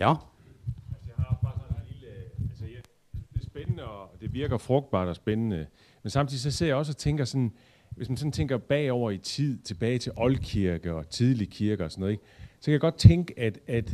[0.00, 0.16] Ja?
[4.32, 5.66] Virker frugtbart og spændende.
[6.02, 7.52] Men samtidig så ser jeg også og tænker sådan,
[7.90, 12.00] hvis man sådan tænker bagover i tid, tilbage til oldkirke og tidlig kirke og sådan
[12.00, 12.24] noget, ikke?
[12.60, 13.92] så kan jeg godt tænke, at, at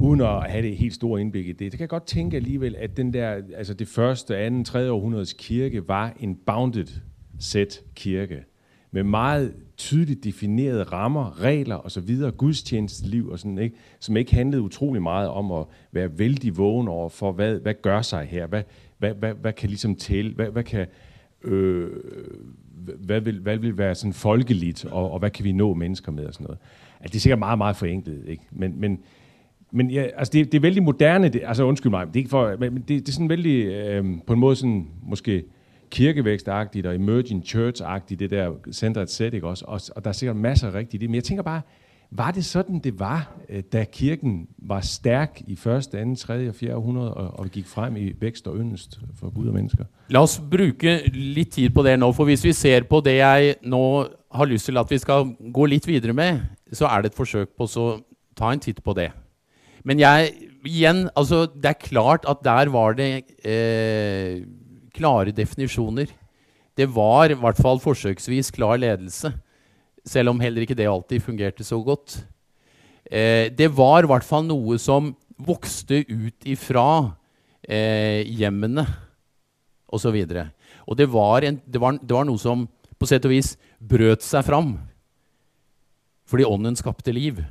[0.00, 2.76] uden at have det helt store indblik i det, så kan jeg godt tænke alligevel,
[2.76, 6.86] at den der, altså det første, anden, tredje århundredes kirke var en bounded
[7.38, 8.44] set kirke
[8.90, 13.76] med meget tydeligt definerede rammer, regler og så videre, gudstjenesteliv og sådan, ikke?
[14.00, 18.02] som ikke handlede utrolig meget om at være vældig vågen over for, hvad, hvad gør
[18.02, 18.62] sig her, hvad,
[18.98, 20.86] hvad, hvad, hvad kan ligesom tælle, hvad, hvad kan,
[21.44, 21.90] øh,
[22.98, 26.26] hvad, vil, hvad vil være sådan folkeligt, og, og hvad kan vi nå mennesker med
[26.26, 26.58] og sådan noget.
[27.00, 28.42] Altså, det er sikkert meget, meget forenklet, ikke?
[28.50, 29.00] Men, men,
[29.70, 32.30] men ja, altså det, det er vældig moderne, det, altså undskyld mig, det er ikke
[32.30, 35.44] for, men det, det er sådan vældig, øh, på en måde sådan, måske
[35.90, 39.64] kirkevækstagtigt og emerging church-agtigt, det der center et set, ikke også?
[39.68, 41.60] Og, og der er sikkert masser rigtigt det, men jeg tænker bare,
[42.10, 46.54] var det sådan, det var, øh, da kirken var stærk i første, anden, tredje og
[46.54, 49.84] fjerde århundrede, og, og gikk frem i vekst og yndest for Gud og mennesker?
[50.08, 53.54] La oss bruke litt tid på det nå, for hvis vi ser på det jeg
[53.62, 53.84] nå
[54.34, 56.40] har lyst til at vi skal gå litt videre med,
[56.72, 57.88] så er det et forsøk på å
[58.36, 59.10] ta en titt på det.
[59.86, 60.32] Men jeg,
[60.66, 64.42] igjen, altså, det er klart at der var det eh,
[64.94, 66.10] klare definisjoner.
[66.76, 69.32] Det var i hvert fall forsøksvis klar ledelse.
[70.06, 72.20] Selv om heller ikke det alltid fungerte så godt.
[73.10, 77.12] Eh, det var i hvert fall noe som vokste ut ifra
[77.62, 78.86] eh, hjemmene
[79.86, 80.16] osv.
[80.16, 80.46] Og, så
[80.86, 82.66] og det var, en, det, var, det var noe som
[82.96, 84.76] på sett og vis brøt seg fram.
[86.26, 87.42] Fordi ånden skapte liv.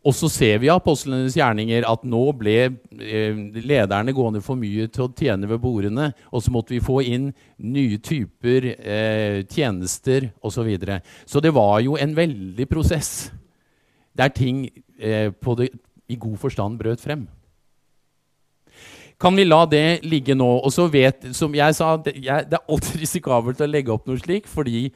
[0.00, 4.86] Og så ser vi av apostlenes gjerninger at nå ble eh, lederne gående for mye
[4.88, 7.26] til å tjene ved bordene, og så måtte vi få inn
[7.60, 10.56] nye typer eh, tjenester osv.
[10.60, 10.98] Så, videre.
[11.28, 13.30] så det var jo en veldig prosess
[14.16, 14.66] der ting
[14.98, 15.68] eh, det,
[16.08, 17.28] i god forstand brøt frem.
[19.20, 20.48] Kan vi la det ligge nå?
[20.64, 24.08] Og så vet, som jeg sa, det, jeg, det er alltid risikabelt å legge opp
[24.08, 24.88] noe slik, fordi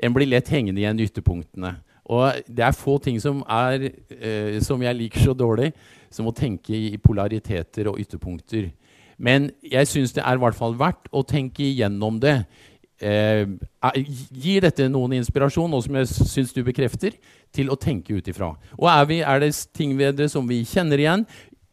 [0.00, 1.76] en blir lett hengende igjen ytterpunktene.
[2.06, 5.72] Og det er få ting som, er, eh, som jeg liker så dårlig
[6.12, 8.70] som å tenke i polariteter og ytterpunkter.
[9.18, 12.38] Men jeg syns det er i hvert fall verdt å tenke igjennom det.
[12.96, 13.44] Eh,
[14.32, 17.16] gir dette noen inspirasjon, noe som jeg syns du bekrefter,
[17.52, 18.54] til å tenke ut ifra?
[18.78, 21.26] Og er, vi, er det ting ved det som vi kjenner igjen?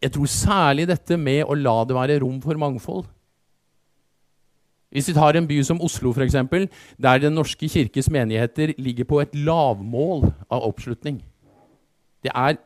[0.03, 3.05] Jeg tror særlig dette med å la det være rom for mangfold.
[4.93, 6.67] Hvis vi tar en by som Oslo, for eksempel,
[7.01, 11.23] der Den norske kirkes menigheter ligger på et lavmål av oppslutning
[12.23, 12.59] Det er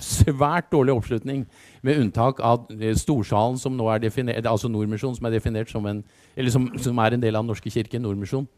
[0.00, 1.44] svært dårlig oppslutning,
[1.82, 5.86] med unntak av eh, Storsalen, som nå er definert, altså Nordmisjonen, som er definert som
[5.86, 6.02] en,
[6.36, 8.48] eller som, som er en del av Den norske kirke, Nordmisjon.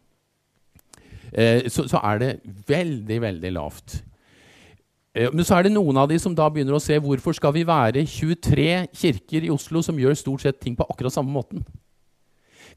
[1.33, 2.33] Eh, så, så, er det
[2.69, 4.03] veldig, veldig lavt.
[5.15, 7.55] Eh, men så er det noen av de som da begynner å se hvorfor skal
[7.57, 11.65] vi være 23 kirker i Oslo som gjør stort sett ting på akkurat samme måten.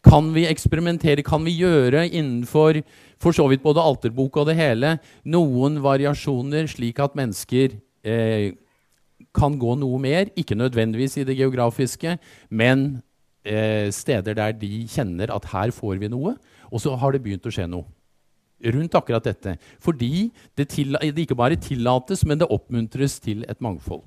[0.03, 1.23] Kan vi eksperimentere?
[1.25, 2.81] Kan vi gjøre innenfor
[3.21, 8.53] for så vidt både alterbok og det hele noen variasjoner, slik at mennesker eh,
[9.35, 10.31] kan gå noe mer?
[10.35, 12.17] Ikke nødvendigvis i det geografiske,
[12.49, 13.03] men
[13.45, 16.35] eh, steder der de kjenner at her får vi noe.
[16.71, 17.87] Og så har det begynt å skje noe
[18.71, 19.57] rundt akkurat dette.
[19.83, 24.03] Fordi det, det ikke bare tillates, men det oppmuntres til et mangfold.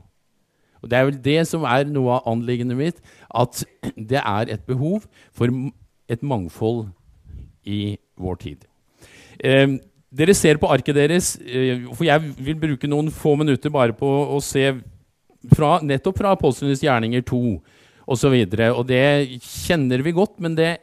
[0.83, 3.03] Og Det er vel det som er noe av anliggendet mitt,
[3.35, 3.65] at
[4.11, 5.53] det er et behov for
[6.09, 6.89] et mangfold
[7.69, 8.65] i vår tid.
[9.39, 13.93] Eh, dere ser på arket deres, eh, for jeg vil bruke noen få minutter bare
[13.97, 14.71] på å se
[15.55, 17.43] fra, nettopp fra Apostlenes gjerninger 2
[18.09, 18.33] osv.
[18.33, 20.79] Og, så og det kjenner vi godt, men det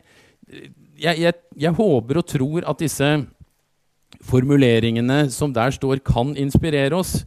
[0.96, 3.10] jeg, jeg, jeg, håper og tror at disse
[4.26, 7.26] formuleringene som der står, kan inspirere oss.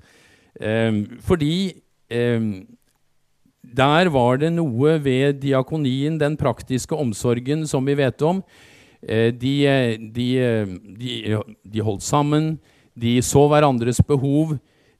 [0.60, 8.42] Eh, fordi der var det noe ved diakonien, den praktiske omsorgen som vi vet om.
[9.02, 9.54] Eh, de,
[10.14, 10.28] de,
[10.98, 11.12] de,
[11.62, 12.56] de, holdt sammen,
[12.98, 14.56] de så hverandres behov.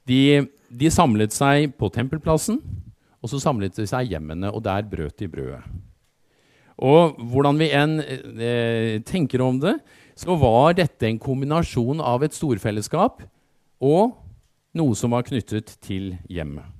[0.07, 0.47] De,
[0.92, 2.61] samlet seg på tempelplassen,
[3.23, 5.62] og så samlet de seg hjemmene, og der brøt de brødet.
[6.79, 9.75] Og hvordan vi enn eh, tenker om det,
[10.18, 13.23] så var dette en kombinasjon av et storfellesskap
[13.83, 14.14] og
[14.79, 16.78] noe som var knyttet til hjemmet.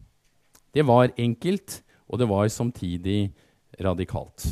[0.74, 3.33] Det var enkelt, og det var samtidig
[3.81, 4.46] radikalt.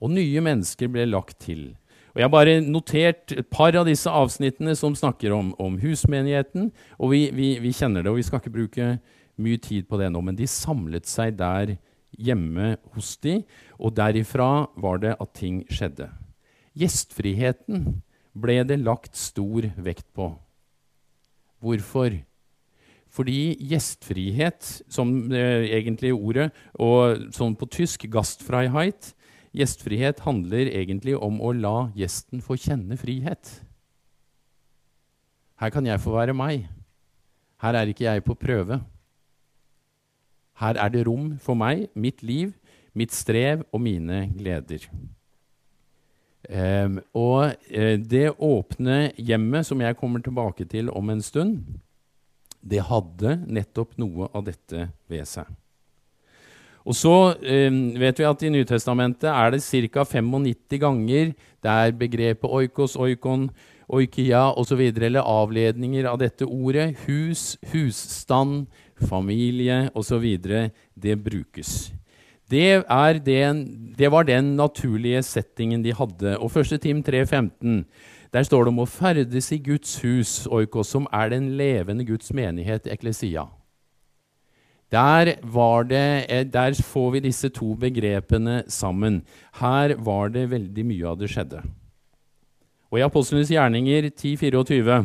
[0.00, 1.74] Og nye mennesker ble lagt til.
[2.10, 6.72] Og Jeg har bare notert et par av disse avsnittene som snakker om, om husmenigheten.
[6.98, 8.98] og vi, vi, vi, kjenner det, og vi skal ikke bruke
[9.38, 10.20] mye tid på det nå.
[10.20, 11.76] Men de samlet seg der
[12.18, 13.42] hjemme hos de,
[13.78, 16.10] og derifra var det at ting skjedde.
[16.74, 18.02] Gjestfriheten
[18.34, 20.32] ble det lagt stor vekt på.
[21.60, 22.18] Hvorfor?
[23.10, 29.14] Fordi gjestfrihet, som eh, egentlig ordet, og sånn på tysk 'Gastfreiheit',
[29.50, 33.50] gjestfrihet handler egentlig om å la gjesten få kjenne frihet.
[35.58, 36.68] Her kan jeg få være meg.
[37.60, 38.80] Her er ikke jeg på prøve.
[40.62, 42.54] Her er det rom for meg, mitt liv,
[42.94, 44.86] mitt strev og mine gleder.
[46.46, 47.58] Eh, og
[48.06, 51.58] det åpne hjemmet, som jeg kommer tilbake til om en stund,
[52.60, 55.48] det hadde nettopp noe av dette ved seg.
[56.88, 59.60] Og så eh, vet vi at i Nytestamentet er det
[59.92, 60.04] ca.
[60.04, 63.50] 95 ganger der begrepet oikos, oikon,
[63.90, 70.24] oikia osv., eller avledninger av dette ordet, hus, husstand, familie osv.,
[70.94, 71.92] det brukes.
[72.50, 72.82] Det,
[73.24, 76.36] den, det, var den naturlige settingen de hadde.
[76.38, 76.80] Og 1.
[76.82, 77.84] Tim 3,15
[78.32, 82.30] der står det om å ferdes i Guds hus, oikos, som er den levende Guds
[82.32, 83.48] menighet, eklesia.
[84.90, 85.36] Der,
[85.86, 89.22] det, der, får vi disse to begrepene sammen.
[89.60, 91.62] Her var det veldig mye av det skjedde.
[92.90, 95.04] Og I Apostlenes gjerninger 10.24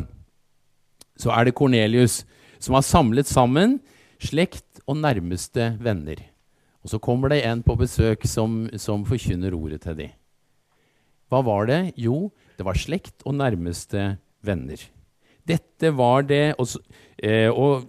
[1.16, 2.24] så er det Kornelius
[2.58, 3.78] som har samlet sammen
[4.18, 6.18] slekt og nærmeste venner.
[6.82, 10.10] Og så kommer det en på besøk som, som forkynner ordet til dem.
[11.30, 11.80] Hva var det?
[11.98, 14.80] Jo, det var slekt og nærmeste venner.
[15.46, 16.66] Dette var det Og,
[17.22, 17.86] eh, og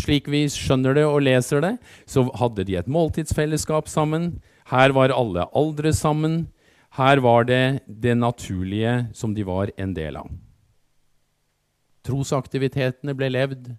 [0.00, 4.40] slik vi skjønner det og leser det, så hadde de et måltidsfellesskap sammen.
[4.70, 6.48] Her var alle aldre sammen.
[6.96, 10.30] Her var det det naturlige som de var en del av.
[12.02, 13.76] Trosaktivitetene ble levd,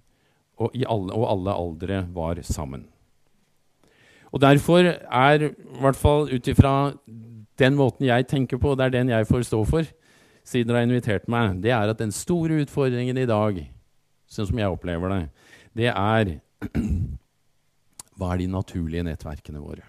[0.61, 2.85] og, alle, og alle aldre var sammen.
[4.31, 6.93] Og Derfor er, i hvert fall ut ifra
[7.61, 9.87] den måten jeg tenker på, det er den jeg får stå for,
[10.47, 13.61] siden dere har invitert meg, det er at den store utfordringen i dag,
[14.31, 15.23] sånn som jeg opplever det,
[15.77, 16.37] det er
[18.21, 19.85] Hva er de naturlige nettverkene våre?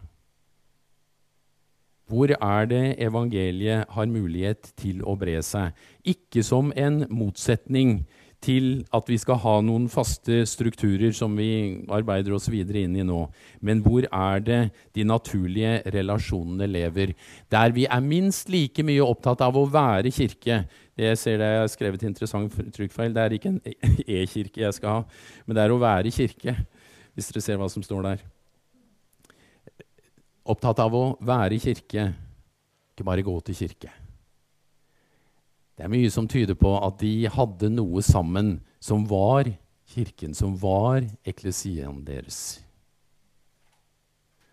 [2.09, 5.77] Hvor er det evangeliet har mulighet til å bre seg?
[6.05, 8.07] Ikke som en motsetning
[8.43, 13.07] til at vi skal ha noen faste strukturer som vi arbeider oss videre inn i
[13.07, 13.21] nå.
[13.63, 14.61] Men hvor er det
[14.97, 17.15] de naturlige relasjonene lever?
[17.53, 20.63] Der vi er minst like mye opptatt av å være kirke.
[20.99, 23.15] Det jeg ser det jeg har skrevet interessant trykkfeil.
[23.15, 23.63] Det er ikke en
[24.19, 26.59] e-kirke jeg skal ha, men det er å være kirke.
[27.15, 28.29] Hvis dere ser hva som står der.
[30.43, 32.11] Opptatt av å være kirke,
[32.93, 34.02] ikke bare gå til kirke.
[35.83, 39.49] Det er mye som tyder på at de hadde noe sammen som var
[39.91, 42.61] kirken, som var eklesien deres.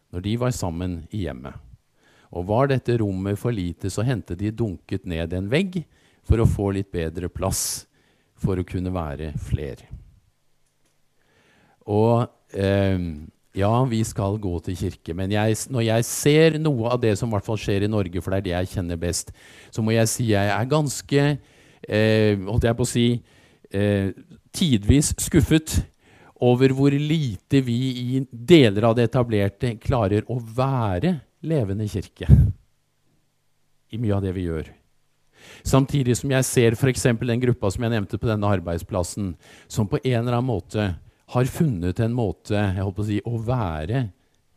[0.10, 1.54] Når de var sammen i hjemmet.
[2.34, 5.84] Og var dette rommet for lite, så hendte de dunket ned en vegg
[6.26, 7.86] for å få litt bedre plass
[8.34, 9.86] for å kunne være flere.
[11.86, 12.26] Og
[12.58, 12.98] eh,
[13.60, 15.14] ja, vi skal gå til kirke.
[15.18, 18.24] Men jeg, når jeg ser noe av det som i hvert fall skjer i Norge,
[18.24, 19.34] for det er det jeg kjenner best,
[19.70, 23.08] så må jeg si jeg er ganske eh, holdt jeg på å si
[23.72, 24.12] eh,
[24.56, 25.80] tidvis skuffet
[26.40, 32.28] over hvor lite vi i deler av det etablerte klarer å være levende kirke
[33.90, 34.70] i mye av det vi gjør.
[35.66, 37.06] Samtidig som jeg ser f.eks.
[37.20, 39.34] den gruppa som jeg nevnte på denne arbeidsplassen,
[39.68, 40.90] som på en eller annen måte
[41.34, 44.08] har funnet en måte jeg på å, si, å være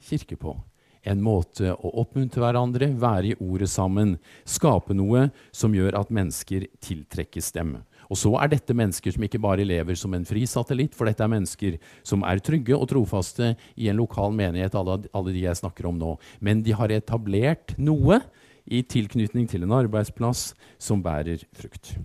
[0.02, 0.56] kirke på.
[1.02, 4.12] en måte å oppmuntre hverandre, være i ordet sammen,
[4.46, 7.72] skape noe som gjør at mennesker tiltrekkes dem.
[8.06, 11.24] Og så er dette mennesker som ikke bare lever som en fri satellitt, for dette
[11.24, 15.90] er mennesker som er trygge og trofaste i en lokal menighet, alle de jeg snakker
[15.90, 16.14] om nå.
[16.38, 18.20] Men de har etablert noe
[18.62, 21.96] i tilknytning til en arbeidsplass som bærer frukt.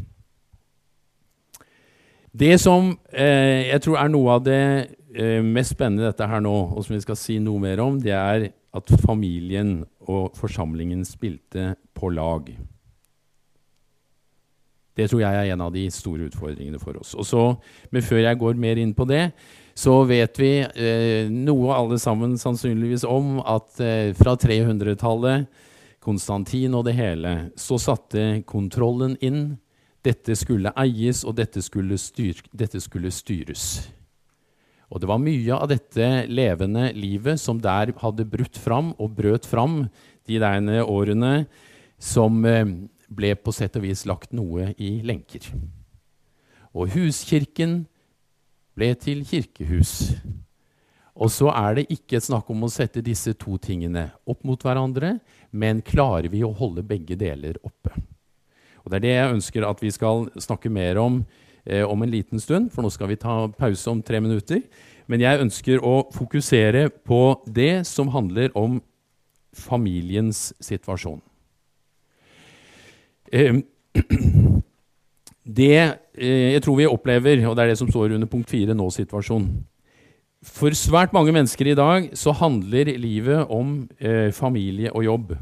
[2.32, 4.62] Det som eh, jeg tror er noe av det
[5.16, 8.16] eh, mest spennende dette her nå, og som vi skal si noe mer om, det
[8.16, 12.50] er at familien og forsamlingen spilte på lag.
[14.98, 17.14] Det tror jeg er en av de store utfordringene for oss.
[17.30, 17.44] Så,
[17.92, 19.32] Men før jeg går mer inn på det,
[19.78, 25.46] så vet vi eh, noe alle sammen sannsynligvis om at eh, fra 300-tallet,
[26.02, 29.58] Konstantin og det hele, så satte kontrollen inn.
[30.08, 33.88] Dette skulle eies, og dette skulle, styr, dette skulle styres.
[34.88, 39.48] Og det var mye av dette levende livet som der hadde brutt fram og brøt
[39.48, 39.82] fram
[40.28, 41.34] de derne årene
[42.00, 42.64] som eh,
[43.08, 45.44] ble på sett og vis lagt noe i lenker.
[46.72, 47.82] Og huskirken
[48.78, 50.14] ble til kirkehus.
[51.18, 54.62] Og så er det ikke et snakk om å sette disse to tingene opp mot
[54.62, 55.18] hverandre,
[55.52, 57.96] men klarer vi å holde begge deler oppe?
[58.88, 61.26] Og Det er det jeg ønsker at vi skal snakke mer om
[61.68, 64.64] eh, om en liten stund, for nå skal vi ta pause om tre minutter.
[65.12, 68.80] Men jeg ønsker å fokusere på det som handler om
[69.52, 71.20] familiens situasjon.
[73.36, 73.60] Eh,
[75.60, 78.76] det eh, jeg tror vi opplever, og det er det som står under punkt fire,
[78.78, 79.50] nå-situasjon
[80.48, 85.38] For svært mange mennesker i dag så handler livet om eh, familie og jobb.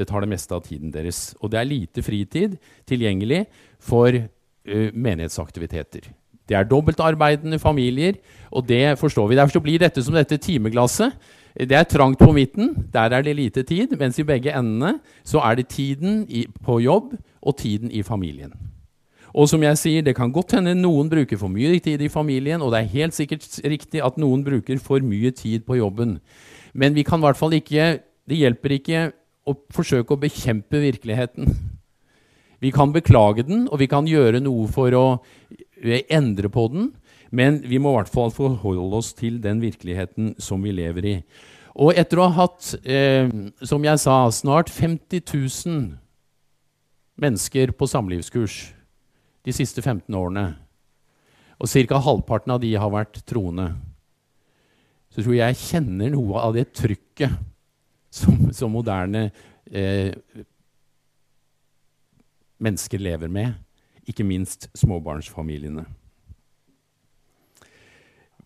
[0.00, 1.34] Det tar det meste av tiden deres.
[1.44, 2.56] Og det er lite fritid
[2.88, 3.44] tilgjengelig
[3.84, 6.08] for uh, menighetsaktiviteter.
[6.50, 8.16] Det er dobbeltarbeidende familier,
[8.50, 9.36] og det forstår vi.
[9.38, 11.14] Derfor blir dette som dette timeglasset.
[11.54, 13.94] Det er trangt på midten, der er det lite tid.
[13.98, 18.52] Mens i begge endene så er det tiden i, på jobb og tiden i familien.
[19.30, 22.62] Og som jeg sier, det kan godt hende noen bruker for mye tid i familien,
[22.62, 26.18] og det er helt sikkert riktig at noen bruker for mye tid på jobben.
[26.74, 28.98] Men vi kan i hvert fall ikke Det hjelper ikke
[29.50, 31.50] å forsøke å bekjempe virkeligheten.
[32.60, 35.04] Vi kan beklage den, og vi kan gjøre noe for å
[36.12, 36.90] endre på den.
[37.30, 41.16] Men vi må i hvert fall forholde oss til den virkeligheten som vi lever i.
[41.80, 43.30] Og etter å ha hatt, eh,
[43.62, 45.92] som jeg sa, snart 50 000
[47.20, 48.72] mennesker på samlivskurs
[49.46, 50.56] de siste 15 årene,
[51.60, 52.00] og ca.
[52.00, 53.74] halvparten av de har vært troende,
[55.10, 57.30] så tror jeg jeg kjenner noe av det trykket
[58.10, 59.28] som, som moderne
[59.70, 60.12] eh,
[62.60, 63.54] mennesker lever med,
[64.10, 65.86] ikke minst småbarnsfamiliene.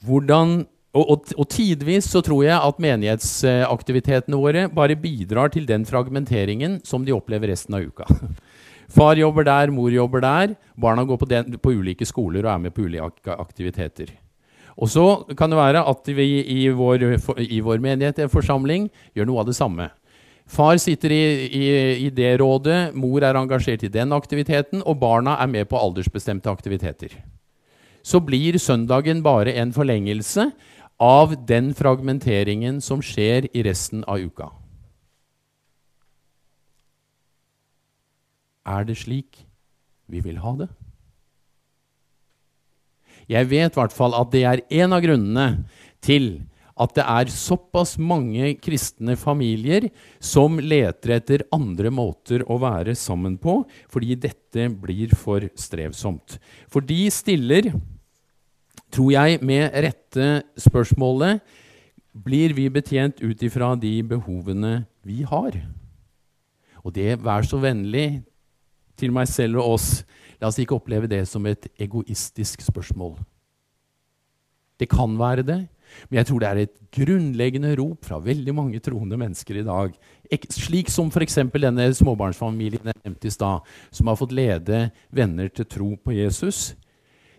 [0.04, 5.86] Hvordan, og, og, og, tidvis så tror jeg at menighetsaktivitetene våre bare bidrar til den
[5.88, 8.08] fragmenteringen som de opplever resten av uka.
[8.94, 10.52] Far jobber der, mor jobber der.
[10.76, 14.12] Barna går på, den, på ulike skoler og er med på ulike aktiviteter.
[14.75, 15.05] Og så
[15.39, 17.05] kan det være at vi i vår,
[17.45, 19.91] i vår menighet, en forsamling, gjør noe av det samme.
[20.51, 21.68] Far sitter i, i,
[22.07, 26.53] i, det rådet, mor er engasjert i den aktiviteten, og barna er med på aldersbestemte
[26.53, 27.14] aktiviteter
[28.05, 30.51] så blir søndagen bare en forlengelse
[31.01, 34.51] av den fragmenteringen som skjer i resten av uka.
[38.68, 39.45] Er det slik
[40.09, 40.68] vi vil ha det?
[43.31, 45.47] Jeg vet i hvert fall at det er en av grunnene
[46.05, 46.45] til
[46.75, 49.87] at det er såpass mange kristne familier
[50.18, 56.41] som leter etter andre måter å være sammen på, fordi dette blir for strevsomt.
[56.66, 57.70] For de stiller
[58.95, 60.29] tror jeg, med rette
[60.61, 61.43] spørsmålet
[62.14, 65.57] blir vi betjent ut ifra de behovene vi har?
[66.85, 68.22] Og det, vær så vennlig
[68.99, 69.89] til meg selv og oss,
[70.45, 73.16] la oss ikke oppleve det som et egoistisk spørsmål.
[74.80, 75.61] Det kan være det,
[76.11, 79.95] men jeg tror det er et grunnleggende rop fra veldig mange troende mennesker i dag.
[80.53, 81.38] Slik som f.eks.
[81.53, 86.74] denne småbarnsfamilien jeg nevnte i stad, som har fått lede venner til tro på Jesus.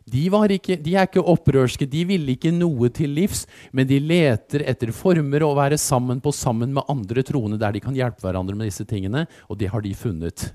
[0.05, 0.21] De,
[0.53, 3.43] ikke, de, er ikke opprørske, de vil ikke noe til livs,
[3.73, 7.81] men de leter etter former å være sammen på sammen med andre troende der de
[7.81, 10.51] kan hjelpe hverandre med disse tingene, og det har de funnet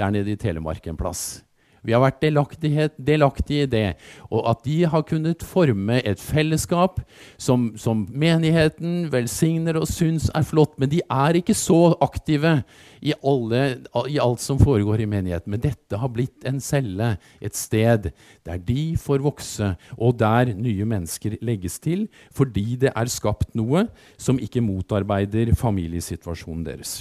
[0.00, 1.45] der nede i Telemark en plass.
[1.86, 3.86] Vi har vært delaktige i det.
[4.30, 7.00] Og at de har kunnet forme et fellesskap
[7.38, 10.74] som, som menigheten velsigner og syns er flott.
[10.80, 12.58] Men de er ikke så aktive
[13.00, 13.62] i, alle,
[14.08, 15.52] i, alt som foregår i menigheten.
[15.54, 18.10] Men dette har blitt en celle, et sted
[18.46, 23.86] der de får vokse, og der nye mennesker legges til, fordi det er skapt noe
[24.18, 26.98] som ikke motarbeider familiesituasjonen deres.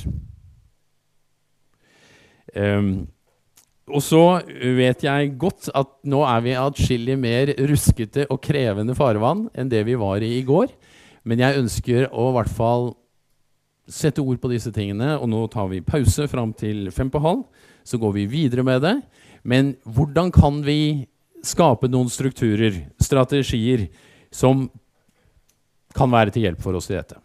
[2.56, 3.08] Um,
[3.86, 9.46] og så vet jeg godt at nå er vi atskillig mer ruskete og krevende farvann
[9.54, 10.72] enn det vi var i i går.
[11.26, 12.88] Men jeg ønsker å i hvert fall
[13.86, 15.16] sette ord på disse tingene.
[15.20, 17.46] Og nå tar vi pause fram til fem på halv.
[17.86, 18.96] Så går vi videre med det.
[19.46, 21.06] Men hvordan kan vi
[21.46, 23.86] skape noen strukturer, strategier,
[24.34, 24.66] som
[25.96, 27.22] kan være til hjelp for oss i dette?